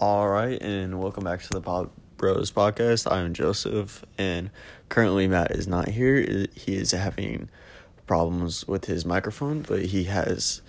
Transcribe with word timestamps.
All 0.00 0.28
right, 0.28 0.62
and 0.62 1.00
welcome 1.00 1.24
back 1.24 1.42
to 1.42 1.48
the 1.48 1.60
Pod 1.60 1.90
Bros 2.18 2.52
podcast. 2.52 3.10
I'm 3.10 3.34
Joseph, 3.34 4.04
and 4.16 4.52
currently 4.88 5.26
Matt 5.26 5.50
is 5.50 5.66
not 5.66 5.88
here. 5.88 6.46
He 6.54 6.76
is 6.76 6.92
having 6.92 7.48
problems 8.06 8.64
with 8.68 8.84
his 8.84 9.04
microphone, 9.04 9.62
but 9.62 9.86
he 9.86 10.04
has 10.04 10.62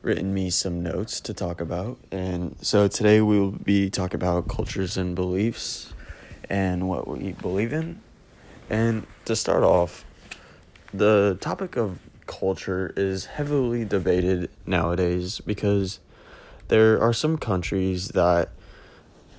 written 0.00 0.32
me 0.32 0.48
some 0.48 0.82
notes 0.82 1.20
to 1.20 1.34
talk 1.34 1.60
about. 1.60 1.98
And 2.10 2.56
so 2.62 2.88
today 2.88 3.20
we 3.20 3.38
will 3.38 3.50
be 3.50 3.90
talking 3.90 4.14
about 4.14 4.48
cultures 4.48 4.96
and 4.96 5.14
beliefs 5.14 5.92
and 6.48 6.88
what 6.88 7.06
we 7.06 7.32
believe 7.32 7.74
in. 7.74 8.00
And 8.70 9.06
to 9.26 9.36
start 9.36 9.62
off, 9.62 10.06
the 10.94 11.36
topic 11.42 11.76
of 11.76 11.98
culture 12.26 12.94
is 12.96 13.26
heavily 13.26 13.84
debated 13.84 14.48
nowadays 14.64 15.38
because 15.38 16.00
there 16.68 16.98
are 16.98 17.12
some 17.12 17.36
countries 17.36 18.08
that 18.08 18.48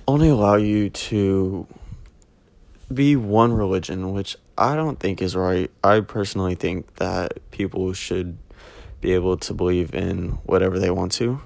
only 0.06 0.28
allow 0.28 0.56
you 0.56 0.90
to 0.90 1.66
be 2.92 3.16
one 3.16 3.52
religion, 3.52 4.12
which 4.12 4.36
I 4.56 4.76
don't 4.76 4.98
think 4.98 5.22
is 5.22 5.34
right. 5.34 5.70
I 5.82 6.00
personally 6.00 6.54
think 6.54 6.96
that 6.96 7.50
people 7.50 7.92
should 7.92 8.38
be 9.00 9.12
able 9.14 9.36
to 9.36 9.54
believe 9.54 9.94
in 9.94 10.38
whatever 10.44 10.78
they 10.78 10.90
want 10.90 11.12
to 11.12 11.40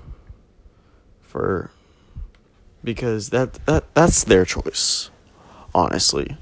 for 1.22 1.70
because 2.84 3.30
that 3.30 3.54
that 3.66 3.94
that's 3.94 4.24
their 4.24 4.44
choice, 4.44 5.10
honestly. 5.74 6.36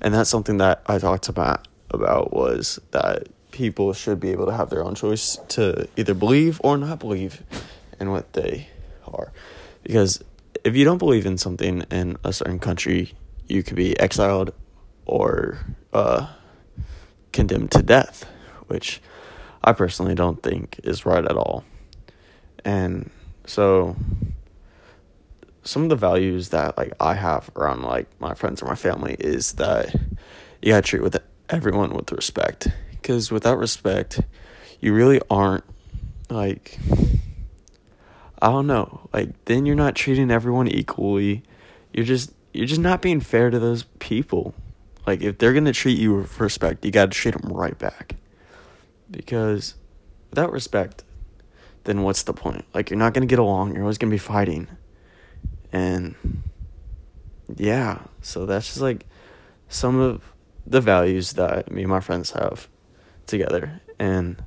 And 0.00 0.14
that's 0.14 0.30
something 0.30 0.58
that 0.58 0.82
I 0.86 0.98
talked 0.98 1.28
about 1.28 1.68
about 1.90 2.32
was 2.32 2.80
that 2.92 3.28
people 3.50 3.92
should 3.92 4.20
be 4.20 4.30
able 4.30 4.46
to 4.46 4.52
have 4.52 4.70
their 4.70 4.84
own 4.84 4.94
choice 4.94 5.38
to 5.48 5.88
either 5.96 6.14
believe 6.14 6.60
or 6.64 6.78
not 6.78 7.00
believe 7.00 7.42
in 7.98 8.10
what 8.10 8.32
they 8.32 8.68
are. 9.06 9.32
Because 9.82 10.22
if 10.64 10.76
you 10.76 10.84
don't 10.84 10.98
believe 10.98 11.26
in 11.26 11.38
something 11.38 11.82
in 11.90 12.16
a 12.24 12.32
certain 12.32 12.58
country, 12.58 13.14
you 13.46 13.62
could 13.62 13.76
be 13.76 13.98
exiled 13.98 14.52
or 15.06 15.58
uh, 15.92 16.28
condemned 17.32 17.70
to 17.72 17.82
death, 17.82 18.24
which 18.68 19.00
I 19.62 19.72
personally 19.72 20.14
don't 20.14 20.42
think 20.42 20.80
is 20.84 21.06
right 21.06 21.24
at 21.24 21.36
all. 21.36 21.64
And 22.64 23.10
so 23.46 23.96
some 25.62 25.82
of 25.82 25.88
the 25.88 25.96
values 25.96 26.50
that 26.50 26.76
like 26.76 26.92
I 27.00 27.14
have 27.14 27.50
around 27.56 27.82
like 27.82 28.08
my 28.20 28.34
friends 28.34 28.62
or 28.62 28.66
my 28.66 28.74
family 28.74 29.16
is 29.18 29.52
that 29.54 29.94
you 30.62 30.72
gotta 30.72 30.82
treat 30.82 31.02
with 31.02 31.18
everyone 31.48 31.92
with 31.94 32.12
respect. 32.12 32.68
Because 32.90 33.30
without 33.30 33.58
respect, 33.58 34.20
you 34.80 34.92
really 34.92 35.20
aren't 35.30 35.64
like 36.28 36.78
I 38.42 38.48
don't 38.48 38.66
know. 38.66 39.08
Like 39.12 39.44
then 39.44 39.66
you're 39.66 39.76
not 39.76 39.94
treating 39.94 40.30
everyone 40.30 40.68
equally. 40.68 41.42
You're 41.92 42.06
just 42.06 42.32
you're 42.52 42.66
just 42.66 42.80
not 42.80 43.02
being 43.02 43.20
fair 43.20 43.50
to 43.50 43.58
those 43.58 43.84
people. 43.98 44.54
Like 45.06 45.22
if 45.22 45.38
they're 45.38 45.52
gonna 45.52 45.72
treat 45.72 45.98
you 45.98 46.16
with 46.16 46.40
respect, 46.40 46.84
you 46.84 46.90
gotta 46.90 47.10
treat 47.10 47.34
them 47.34 47.52
right 47.52 47.78
back. 47.78 48.16
Because 49.10 49.74
without 50.30 50.52
respect, 50.52 51.04
then 51.84 52.02
what's 52.02 52.22
the 52.22 52.32
point? 52.32 52.64
Like 52.74 52.90
you're 52.90 52.98
not 52.98 53.14
gonna 53.14 53.26
get 53.26 53.38
along. 53.38 53.74
You're 53.74 53.82
always 53.82 53.98
gonna 53.98 54.10
be 54.10 54.18
fighting, 54.18 54.68
and 55.72 56.14
yeah. 57.56 58.02
So 58.22 58.46
that's 58.46 58.66
just 58.66 58.80
like 58.80 59.06
some 59.68 59.98
of 59.98 60.22
the 60.66 60.80
values 60.80 61.32
that 61.34 61.70
me 61.70 61.82
and 61.82 61.90
my 61.90 62.00
friends 62.00 62.30
have 62.32 62.68
together, 63.26 63.80
and 63.98 64.42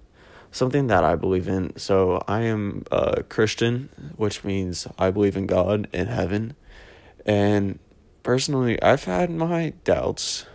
something 0.53 0.87
that 0.87 1.03
I 1.03 1.15
believe 1.15 1.47
in. 1.49 1.75
So 1.77 2.23
I 2.27 2.41
am 2.41 2.83
a 2.91 3.23
Christian, 3.23 3.89
which 4.15 4.43
means 4.45 4.87
I 4.97 5.09
believe 5.11 5.35
in 5.35 5.47
God 5.47 5.89
and 5.91 6.07
heaven. 6.07 6.55
And 7.25 7.79
personally, 8.21 8.81
I've 8.81 9.03
had 9.03 9.31
my 9.31 9.73
doubts 9.83 10.45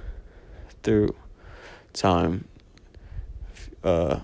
through 0.83 1.15
time. 1.93 2.47
Uh, 3.83 4.21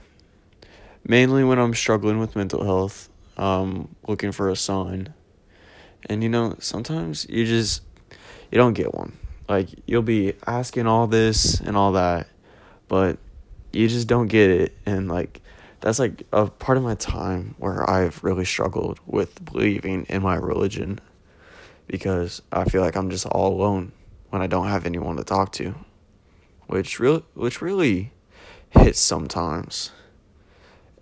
mainly 1.06 1.42
when 1.44 1.58
I'm 1.58 1.74
struggling 1.74 2.18
with 2.18 2.36
mental 2.36 2.64
health, 2.64 3.08
um, 3.36 3.94
looking 4.06 4.30
for 4.32 4.48
a 4.48 4.56
sign. 4.56 5.12
And 6.06 6.22
you 6.22 6.28
know, 6.28 6.54
sometimes 6.60 7.26
you 7.28 7.46
just 7.46 7.82
you 8.50 8.58
don't 8.58 8.74
get 8.74 8.94
one. 8.94 9.16
Like 9.48 9.70
you'll 9.86 10.02
be 10.02 10.34
asking 10.46 10.86
all 10.86 11.08
this 11.08 11.60
and 11.60 11.76
all 11.76 11.92
that, 11.92 12.28
but 12.86 13.18
you 13.72 13.88
just 13.88 14.06
don't 14.06 14.28
get 14.28 14.50
it 14.50 14.76
and 14.86 15.08
like 15.08 15.40
that's 15.80 15.98
like 15.98 16.22
a 16.32 16.46
part 16.46 16.78
of 16.78 16.84
my 16.84 16.94
time 16.94 17.54
where 17.58 17.88
I've 17.88 18.22
really 18.24 18.44
struggled 18.44 19.00
with 19.06 19.44
believing 19.44 20.06
in 20.08 20.22
my 20.22 20.36
religion 20.36 21.00
because 21.86 22.42
I 22.50 22.64
feel 22.64 22.80
like 22.80 22.96
I'm 22.96 23.10
just 23.10 23.26
all 23.26 23.52
alone 23.52 23.92
when 24.30 24.42
I 24.42 24.46
don't 24.46 24.68
have 24.68 24.86
anyone 24.86 25.16
to 25.16 25.24
talk 25.24 25.52
to, 25.52 25.74
which 26.66 26.98
really 26.98 27.22
which 27.34 27.60
really 27.60 28.12
hits 28.70 29.00
sometimes. 29.00 29.90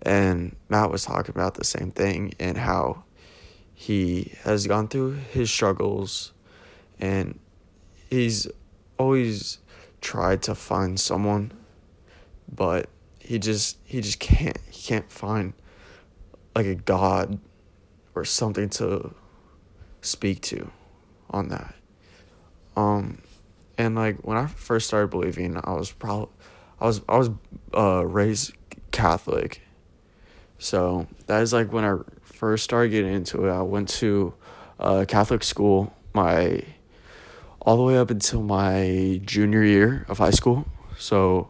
And 0.01 0.55
Matt 0.67 0.91
was 0.91 1.05
talking 1.05 1.33
about 1.33 1.55
the 1.55 1.63
same 1.63 1.91
thing 1.91 2.33
and 2.39 2.57
how 2.57 3.03
he 3.73 4.33
has 4.43 4.67
gone 4.67 4.87
through 4.87 5.13
his 5.31 5.49
struggles 5.49 6.33
and 6.99 7.39
he's 8.09 8.47
always 8.97 9.59
tried 10.01 10.41
to 10.43 10.53
find 10.53 10.99
someone 10.99 11.51
but 12.53 12.89
he 13.23 13.39
just 13.39 13.77
he 13.83 14.01
just 14.01 14.19
can't 14.19 14.57
he 14.69 14.81
can't 14.81 15.09
find 15.11 15.53
like 16.55 16.65
a 16.65 16.75
god 16.75 17.39
or 18.15 18.25
something 18.25 18.69
to 18.69 19.13
speak 20.01 20.41
to 20.41 20.69
on 21.29 21.47
that. 21.49 21.73
Um 22.75 23.21
and 23.77 23.95
like 23.95 24.17
when 24.25 24.37
i 24.37 24.45
first 24.45 24.87
started 24.87 25.09
believing 25.09 25.59
i 25.63 25.73
was 25.73 25.91
probably 25.91 26.29
i 26.79 26.85
was 26.85 27.01
i 27.09 27.17
was 27.17 27.29
uh 27.73 28.05
raised 28.05 28.53
catholic. 28.91 29.61
So 30.59 31.07
that 31.27 31.41
is 31.41 31.53
like 31.53 31.73
when 31.73 31.85
i 31.85 31.97
first 32.21 32.63
started 32.63 32.89
getting 32.89 33.13
into 33.13 33.45
it 33.45 33.51
i 33.51 33.61
went 33.61 33.89
to 33.89 34.33
uh 34.79 35.05
catholic 35.07 35.43
school 35.43 35.93
my 36.13 36.63
all 37.65 37.77
the 37.77 37.83
way 37.83 37.97
up 37.97 38.11
until 38.11 38.41
my 38.41 39.21
junior 39.25 39.63
year 39.63 40.05
of 40.09 40.17
high 40.17 40.31
school. 40.31 40.65
So 40.97 41.49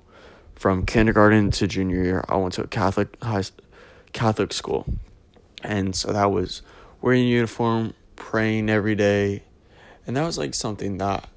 from 0.64 0.86
kindergarten 0.86 1.52
to 1.52 1.68
junior 1.68 2.02
year, 2.02 2.24
I 2.30 2.38
went 2.38 2.54
to 2.54 2.64
a 2.64 2.68
Catholic 2.68 3.22
high 3.22 3.44
Catholic 4.14 4.54
school, 4.54 4.86
and 5.62 5.94
so 5.94 6.14
that 6.14 6.32
was 6.32 6.62
wearing 7.02 7.28
uniform, 7.28 7.94
praying 8.16 8.70
every 8.70 8.96
day, 8.96 9.44
and 10.08 10.16
that 10.16 10.26
was 10.26 10.38
like 10.38 10.54
something 10.54 11.00
that 11.00 11.28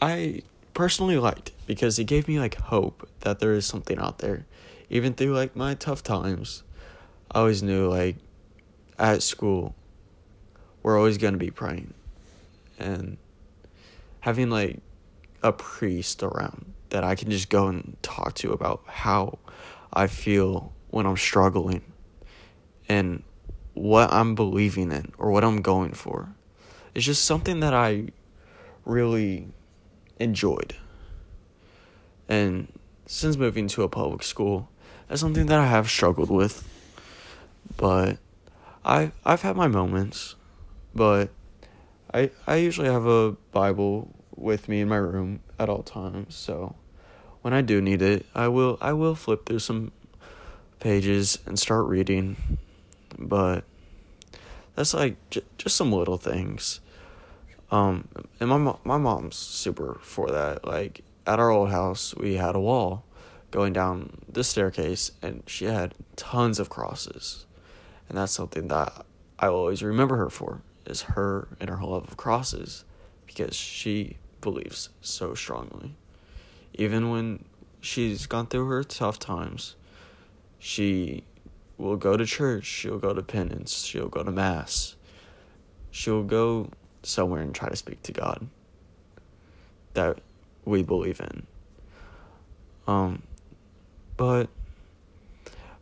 I 0.00 0.40
personally 0.72 1.18
liked 1.18 1.52
because 1.66 1.98
it 1.98 2.04
gave 2.04 2.26
me 2.26 2.38
like 2.38 2.54
hope 2.54 3.06
that 3.20 3.38
there 3.38 3.52
is 3.52 3.66
something 3.66 3.98
out 3.98 4.20
there, 4.20 4.46
even 4.88 5.12
through 5.12 5.34
like 5.34 5.54
my 5.54 5.74
tough 5.74 6.02
times. 6.02 6.62
I 7.30 7.40
always 7.40 7.62
knew 7.62 7.86
like 7.86 8.16
at 8.98 9.22
school, 9.22 9.74
we're 10.82 10.96
always 10.96 11.18
gonna 11.18 11.36
be 11.36 11.50
praying, 11.50 11.92
and 12.78 13.18
having 14.20 14.48
like 14.48 14.80
a 15.42 15.52
priest 15.52 16.22
around 16.22 16.72
that 16.90 17.04
I 17.04 17.14
can 17.14 17.30
just 17.30 17.48
go 17.48 17.68
and 17.68 17.96
talk 18.02 18.34
to 18.36 18.52
about 18.52 18.82
how 18.86 19.38
I 19.92 20.06
feel 20.06 20.72
when 20.90 21.06
I'm 21.06 21.16
struggling 21.16 21.82
and 22.88 23.22
what 23.74 24.12
I'm 24.12 24.34
believing 24.34 24.92
in 24.92 25.12
or 25.18 25.30
what 25.30 25.44
I'm 25.44 25.62
going 25.62 25.92
for. 25.92 26.34
It's 26.94 27.04
just 27.04 27.24
something 27.24 27.60
that 27.60 27.72
I 27.72 28.08
really 28.84 29.48
enjoyed. 30.18 30.76
And 32.28 32.72
since 33.06 33.36
moving 33.36 33.68
to 33.68 33.82
a 33.82 33.88
public 33.88 34.22
school, 34.22 34.68
that's 35.08 35.20
something 35.20 35.46
that 35.46 35.58
I 35.58 35.66
have 35.66 35.88
struggled 35.88 36.30
with. 36.30 36.66
But 37.76 38.18
I 38.84 39.12
I've 39.24 39.42
had 39.42 39.56
my 39.56 39.68
moments, 39.68 40.36
but 40.94 41.30
I 42.12 42.30
I 42.46 42.56
usually 42.56 42.88
have 42.88 43.06
a 43.06 43.32
Bible 43.52 44.14
with 44.36 44.68
me 44.68 44.80
in 44.80 44.88
my 44.88 44.96
room 44.96 45.40
at 45.58 45.68
all 45.68 45.82
times. 45.82 46.34
So 46.34 46.76
when 47.42 47.54
I 47.54 47.60
do 47.60 47.80
need 47.80 48.02
it, 48.02 48.26
I 48.34 48.48
will 48.48 48.78
I 48.80 48.92
will 48.92 49.14
flip 49.14 49.46
through 49.46 49.60
some 49.60 49.92
pages 50.78 51.38
and 51.46 51.58
start 51.58 51.86
reading. 51.86 52.36
But 53.18 53.64
that's 54.74 54.94
like 54.94 55.16
j- 55.30 55.42
just 55.58 55.76
some 55.76 55.92
little 55.92 56.18
things. 56.18 56.80
Um, 57.70 58.08
and 58.40 58.48
my 58.48 58.56
mo- 58.56 58.80
my 58.84 58.98
mom's 58.98 59.36
super 59.36 59.98
for 60.02 60.30
that. 60.30 60.66
Like 60.66 61.02
at 61.26 61.38
our 61.38 61.50
old 61.50 61.70
house, 61.70 62.14
we 62.16 62.34
had 62.34 62.54
a 62.54 62.60
wall 62.60 63.04
going 63.50 63.72
down 63.72 64.22
the 64.28 64.44
staircase, 64.44 65.12
and 65.22 65.42
she 65.46 65.64
had 65.66 65.94
tons 66.16 66.58
of 66.58 66.70
crosses, 66.70 67.46
and 68.08 68.16
that's 68.16 68.32
something 68.32 68.68
that 68.68 69.04
I 69.38 69.48
will 69.48 69.58
always 69.58 69.82
remember 69.82 70.16
her 70.16 70.30
for 70.30 70.62
is 70.86 71.02
her 71.02 71.48
and 71.60 71.70
her 71.70 71.82
love 71.82 72.08
of 72.08 72.16
crosses, 72.16 72.84
because 73.30 73.54
she 73.54 74.16
believes 74.40 74.88
so 75.00 75.34
strongly. 75.34 75.94
Even 76.74 77.10
when 77.10 77.44
she's 77.80 78.26
gone 78.26 78.46
through 78.46 78.66
her 78.66 78.82
tough 78.82 79.20
times, 79.20 79.76
she 80.58 81.22
will 81.78 81.96
go 81.96 82.16
to 82.16 82.26
church, 82.26 82.64
she'll 82.64 82.98
go 82.98 83.14
to 83.14 83.22
penance, 83.22 83.84
she'll 83.84 84.08
go 84.08 84.24
to 84.24 84.32
mass. 84.32 84.96
She'll 85.92 86.24
go 86.24 86.70
somewhere 87.04 87.40
and 87.40 87.54
try 87.54 87.68
to 87.68 87.76
speak 87.76 88.02
to 88.04 88.12
God 88.12 88.48
that 89.94 90.18
we 90.64 90.82
believe 90.82 91.20
in. 91.20 91.46
Um, 92.88 93.22
but 94.16 94.48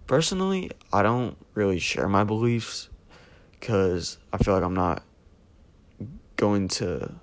personally, 0.06 0.70
I 0.92 1.02
don't 1.02 1.36
really 1.54 1.78
share 1.78 2.08
my 2.08 2.24
beliefs 2.24 2.90
because 3.52 4.18
I 4.32 4.38
feel 4.38 4.54
like 4.54 4.62
I'm 4.62 4.74
not 4.74 5.02
going 6.36 6.68
to 6.68 7.14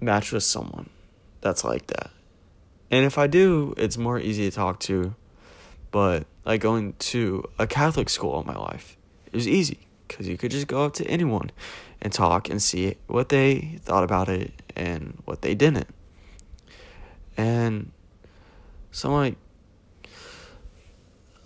match 0.00 0.32
with 0.32 0.42
someone 0.42 0.90
that's 1.40 1.64
like 1.64 1.86
that. 1.88 2.10
And 2.90 3.04
if 3.04 3.18
I 3.18 3.26
do, 3.26 3.74
it's 3.76 3.96
more 3.96 4.18
easy 4.18 4.48
to 4.48 4.54
talk 4.54 4.80
to. 4.80 5.14
But 5.90 6.26
like 6.44 6.60
going 6.60 6.94
to 6.94 7.44
a 7.58 7.66
Catholic 7.66 8.08
school 8.08 8.30
all 8.30 8.44
my 8.44 8.56
life, 8.56 8.96
it 9.26 9.34
was 9.34 9.48
easy 9.48 9.86
because 10.06 10.28
you 10.28 10.36
could 10.36 10.50
just 10.50 10.66
go 10.66 10.84
up 10.84 10.94
to 10.94 11.06
anyone 11.06 11.50
and 12.00 12.12
talk 12.12 12.48
and 12.48 12.62
see 12.62 12.96
what 13.06 13.28
they 13.28 13.78
thought 13.82 14.04
about 14.04 14.28
it 14.28 14.52
and 14.74 15.20
what 15.24 15.42
they 15.42 15.54
didn't. 15.54 15.88
And 17.36 17.92
so 18.90 19.08
I'm 19.08 19.14
like, 19.14 19.36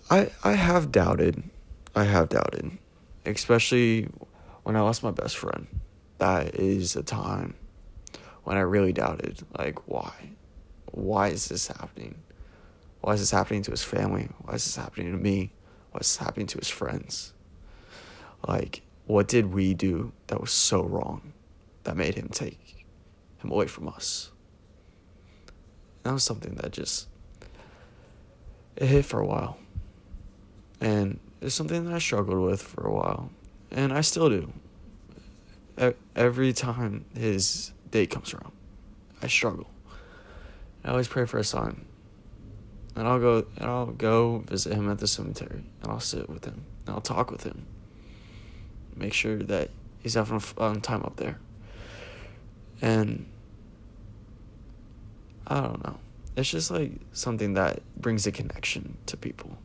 I 0.09 0.31
I 0.43 0.53
have 0.53 0.91
doubted, 0.91 1.43
I 1.95 2.03
have 2.03 2.29
doubted, 2.29 2.77
especially 3.25 4.09
when 4.63 4.75
I 4.75 4.81
lost 4.81 5.03
my 5.03 5.11
best 5.11 5.37
friend. 5.37 5.67
That 6.17 6.55
is 6.55 6.95
a 6.95 7.03
time 7.03 7.55
when 8.43 8.57
I 8.57 8.61
really 8.61 8.93
doubted, 8.93 9.39
like, 9.57 9.87
why, 9.87 10.31
why 10.91 11.29
is 11.29 11.47
this 11.47 11.67
happening? 11.67 12.15
Why 13.01 13.13
is 13.13 13.19
this 13.19 13.31
happening 13.31 13.63
to 13.63 13.71
his 13.71 13.83
family? 13.83 14.29
Why 14.39 14.55
is 14.55 14.65
this 14.65 14.75
happening 14.75 15.11
to 15.11 15.17
me? 15.17 15.51
What's 15.91 16.17
happening 16.17 16.47
to 16.47 16.57
his 16.57 16.69
friends? 16.69 17.33
Like, 18.47 18.81
what 19.05 19.27
did 19.27 19.53
we 19.53 19.73
do 19.73 20.13
that 20.27 20.39
was 20.39 20.51
so 20.51 20.83
wrong 20.83 21.33
that 21.83 21.97
made 21.97 22.15
him 22.15 22.29
take 22.29 22.85
him 23.39 23.51
away 23.51 23.67
from 23.67 23.87
us? 23.87 24.31
that 26.03 26.13
was 26.13 26.23
something 26.23 26.55
that 26.55 26.71
just 26.71 27.07
it 28.75 28.87
hit 28.87 29.05
for 29.05 29.19
a 29.19 29.25
while. 29.25 29.57
And 30.79 31.19
it's 31.41 31.53
something 31.53 31.85
that 31.85 31.93
I 31.93 31.99
struggled 31.99 32.39
with 32.39 32.61
for 32.61 32.87
a 32.87 32.93
while. 32.93 33.29
And 33.71 33.93
I 33.93 34.01
still 34.01 34.29
do. 34.29 34.51
Every 36.15 36.53
time 36.53 37.05
his 37.15 37.71
date 37.91 38.09
comes 38.09 38.33
around, 38.33 38.53
I 39.21 39.27
struggle. 39.27 39.69
I 40.83 40.89
always 40.89 41.07
pray 41.07 41.25
for 41.25 41.37
a 41.37 41.43
sign. 41.43 41.85
And 42.95 43.07
I'll 43.07 43.19
go 43.19 43.45
and 43.57 43.69
I'll 43.69 43.85
go 43.87 44.39
visit 44.39 44.73
him 44.73 44.89
at 44.89 44.97
the 44.99 45.07
cemetery. 45.07 45.63
And 45.81 45.91
I'll 45.91 45.99
sit 45.99 46.29
with 46.29 46.45
him. 46.45 46.65
And 46.85 46.95
I'll 46.95 47.01
talk 47.01 47.31
with 47.31 47.43
him. 47.43 47.65
Make 48.95 49.13
sure 49.13 49.37
that 49.37 49.69
he's 49.99 50.15
having 50.15 50.37
a 50.37 50.39
fun 50.39 50.81
time 50.81 51.03
up 51.03 51.15
there. 51.17 51.39
And 52.81 53.27
I 55.47 55.61
don't 55.61 55.83
know. 55.83 55.99
It's 56.35 56.49
just 56.49 56.71
like 56.71 56.91
something 57.13 57.53
that 57.53 57.81
brings 57.95 58.25
a 58.25 58.31
connection 58.31 58.97
to 59.05 59.17
people. 59.17 59.57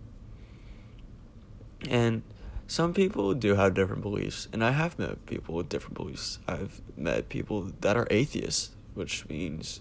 And 1.88 2.22
some 2.68 2.92
people 2.92 3.34
do 3.34 3.54
have 3.54 3.74
different 3.74 4.02
beliefs, 4.02 4.48
and 4.52 4.64
I 4.64 4.72
have 4.72 4.98
met 4.98 5.24
people 5.26 5.54
with 5.54 5.68
different 5.68 5.94
beliefs. 5.94 6.38
I've 6.48 6.80
met 6.96 7.28
people 7.28 7.72
that 7.80 7.96
are 7.96 8.08
atheists, 8.10 8.70
which 8.94 9.28
means 9.28 9.80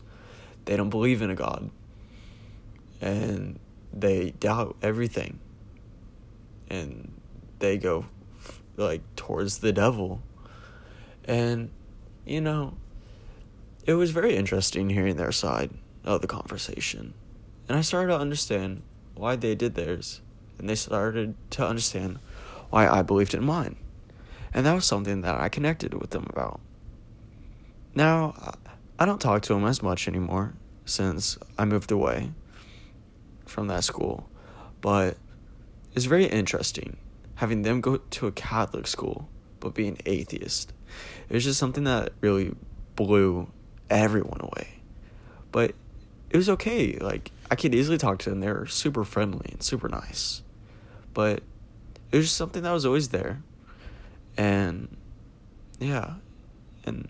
they 0.66 0.78
don't 0.78 0.90
believe 0.90 1.22
in 1.22 1.30
a 1.30 1.36
God. 1.36 1.72
And 3.02 3.60
they 3.92 4.32
doubt 4.32 4.76
everything. 4.82 5.40
And 6.70 7.12
they 7.60 7.78
go 7.78 8.06
like 8.78 9.02
towards 9.16 9.60
the 9.60 9.72
devil. 9.72 10.22
And 11.26 11.72
you 12.26 12.42
know, 12.42 12.76
it 13.86 13.94
was 13.94 14.12
very 14.12 14.36
interesting 14.36 14.90
hearing 14.90 15.16
their 15.16 15.32
side 15.32 15.72
of 16.04 16.22
the 16.22 16.28
conversation. 16.28 17.14
And 17.68 17.78
I 17.78 17.82
started 17.82 18.14
to 18.14 18.20
understand 18.20 18.84
why 19.16 19.36
they 19.36 19.56
did 19.56 19.76
theirs. 19.76 20.22
And 20.58 20.70
they 20.70 20.76
started 20.76 21.36
to 21.52 21.68
understand 21.68 22.20
why 22.76 22.90
I 22.90 23.04
believed 23.04 23.34
in 23.34 23.46
mine. 23.46 23.78
And 24.54 24.66
that 24.66 24.74
was 24.74 24.84
something 24.84 25.22
that 25.22 25.40
I 25.40 25.48
connected 25.48 25.94
with 25.94 26.10
them 26.10 26.28
about. 26.30 26.60
Now, 27.96 28.58
I 29.00 29.06
don't 29.06 29.22
talk 29.22 29.44
to 29.44 29.54
them 29.54 29.64
as 29.64 29.82
much 29.82 30.10
anymore 30.10 30.56
since 30.84 31.38
I 31.58 31.64
moved 31.64 31.90
away 31.90 32.34
from 33.46 33.68
that 33.68 33.86
school. 33.86 34.30
But 34.82 35.16
it's 35.94 36.04
very 36.04 36.26
interesting 36.26 36.98
having 37.36 37.62
them 37.62 37.80
go 37.80 37.96
to 37.96 38.28
a 38.28 38.32
Catholic 38.34 38.88
school 38.88 39.30
but 39.62 39.74
being 39.74 39.98
atheist. 40.06 40.74
It 41.30 41.34
was 41.34 41.46
just 41.46 41.58
something 41.58 41.86
that 41.86 42.12
really 42.20 42.56
blew 42.98 43.50
everyone 43.90 44.42
away. 44.42 44.82
But 45.54 45.76
it 46.30 46.36
was 46.36 46.50
okay. 46.50 46.98
Like 46.98 47.32
I 47.50 47.56
could 47.56 47.74
easily 47.74 47.98
talk 47.98 48.20
to 48.20 48.30
them. 48.30 48.42
They're 48.42 48.66
super 48.66 49.06
friendly 49.06 49.48
and 49.54 49.64
super 49.64 49.88
nice. 49.88 50.42
But 51.14 51.42
it 52.12 52.18
was 52.18 52.26
just 52.26 52.38
something 52.38 52.64
that 52.64 52.72
was 52.72 52.86
always 52.86 53.10
there. 53.10 53.42
And 54.38 54.96
yeah. 55.80 56.16
And 56.86 57.10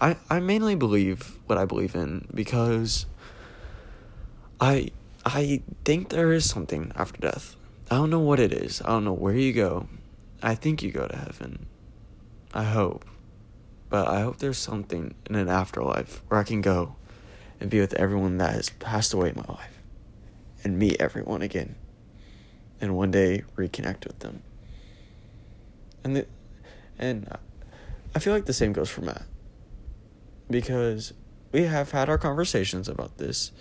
I 0.00 0.16
I 0.30 0.40
mainly 0.40 0.74
believe 0.74 1.38
what 1.46 1.58
I 1.58 1.64
believe 1.64 1.94
in 1.94 2.28
because 2.34 3.06
I 4.60 4.90
I 5.24 5.62
think 5.84 6.10
there 6.10 6.32
is 6.32 6.48
something 6.48 6.92
after 6.96 7.20
death. 7.20 7.56
I 7.90 7.96
don't 7.96 8.10
know 8.10 8.20
what 8.20 8.40
it 8.40 8.52
is. 8.52 8.82
I 8.82 8.88
don't 8.88 9.04
know 9.04 9.12
where 9.12 9.34
you 9.34 9.52
go. 9.52 9.88
I 10.42 10.54
think 10.54 10.82
you 10.82 10.90
go 10.90 11.06
to 11.06 11.16
heaven. 11.16 11.66
I 12.52 12.64
hope. 12.64 13.04
But 13.88 14.08
I 14.08 14.20
hope 14.20 14.38
there's 14.38 14.58
something 14.58 15.14
in 15.28 15.36
an 15.36 15.48
afterlife 15.48 16.22
where 16.28 16.40
I 16.40 16.44
can 16.44 16.60
go 16.60 16.96
and 17.60 17.70
be 17.70 17.80
with 17.80 17.94
everyone 17.94 18.38
that 18.38 18.54
has 18.54 18.70
passed 18.70 19.12
away 19.12 19.30
in 19.30 19.36
my 19.36 19.54
life 19.54 19.80
and 20.64 20.78
meet 20.78 20.96
everyone 21.00 21.42
again 21.42 21.76
and 22.80 22.96
one 22.96 23.10
day 23.10 23.42
reconnect 23.56 24.06
with 24.06 24.18
them. 24.20 24.42
And 26.04 26.16
the, 26.16 26.26
and 26.98 27.28
I 28.14 28.18
feel 28.18 28.32
like 28.32 28.46
the 28.46 28.52
same 28.52 28.72
goes 28.72 28.90
for 28.90 29.02
Matt 29.02 29.22
because 30.50 31.12
we 31.52 31.62
have 31.64 31.90
had 31.90 32.08
our 32.08 32.18
conversations 32.18 32.88
about 32.88 33.18
this 33.18 33.52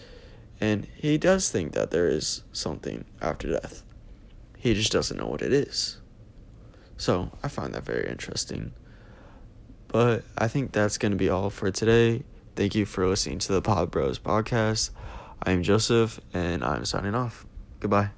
and 0.59 0.87
he 0.95 1.17
does 1.17 1.49
think 1.49 1.73
that 1.73 1.91
there 1.91 2.07
is 2.07 2.43
something 2.51 3.05
after 3.21 3.49
death. 3.49 3.83
He 4.57 4.73
just 4.73 4.91
doesn't 4.91 5.17
know 5.17 5.27
what 5.27 5.41
it 5.41 5.53
is. 5.53 5.99
So, 6.97 7.31
I 7.43 7.49
find 7.49 7.73
that 7.73 7.83
very 7.83 8.09
interesting. 8.09 8.73
But 9.89 10.23
I 10.37 10.47
think 10.47 10.71
that's 10.71 10.97
going 10.97 11.11
to 11.11 11.17
be 11.17 11.29
all 11.29 11.49
for 11.49 11.71
today. 11.71 12.23
Thank 12.55 12.73
you 12.73 12.85
for 12.85 13.05
listening 13.05 13.39
to 13.39 13.53
the 13.53 13.61
Pod 13.61 13.91
Bros 13.91 14.17
podcast. 14.17 14.91
I'm 15.43 15.61
Joseph, 15.61 16.19
and 16.33 16.63
I'm 16.63 16.85
signing 16.85 17.15
off. 17.15 17.45
Goodbye. 17.81 18.11